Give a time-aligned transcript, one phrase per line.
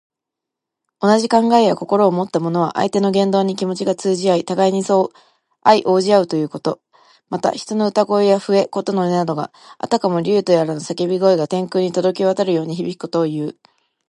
[0.99, 5.09] 同じ考えや心をもった者は、相手の言動に気持ちが通じ合い、互いに相
[5.85, 6.81] 応じ合うということ。
[7.29, 13.55] また、人の歌声や笛・琴の音などが、あたかも竜やとらのさけび声が天空にとどろき渡るように響くことをいう。